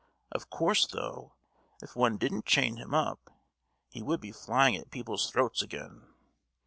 [0.31, 1.35] Of course, though,
[1.79, 3.29] if one didn't chain him up,
[3.87, 6.01] he would be flying at people's throats again!